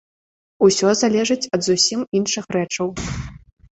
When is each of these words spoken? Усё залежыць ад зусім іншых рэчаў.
Усё 0.67 0.89
залежыць 1.01 1.47
ад 1.57 1.61
зусім 1.67 1.99
іншых 2.21 2.45
рэчаў. 2.59 2.87